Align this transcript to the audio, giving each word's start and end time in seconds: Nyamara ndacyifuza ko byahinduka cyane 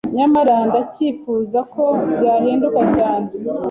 Nyamara 0.17 0.55
ndacyifuza 0.67 1.59
ko 1.73 1.83
byahinduka 2.15 2.81
cyane 2.95 3.27